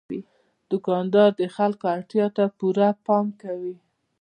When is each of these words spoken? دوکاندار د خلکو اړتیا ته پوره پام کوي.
دوکاندار 0.71 1.29
د 1.41 1.43
خلکو 1.55 1.85
اړتیا 1.95 2.25
ته 2.35 2.43
پوره 2.57 2.89
پام 3.05 3.25
کوي. 3.41 3.75